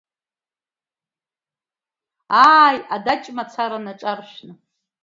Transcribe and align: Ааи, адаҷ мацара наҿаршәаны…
Ааи, 2.49 2.77
адаҷ 2.95 3.23
мацара 3.35 3.79
наҿаршәаны… 3.85 4.53